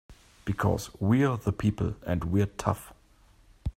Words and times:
Because 0.45 0.89
we're 0.99 1.37
the 1.37 1.51
people 1.53 1.93
and 2.07 2.23
we're 2.23 2.47
tough! 2.47 2.91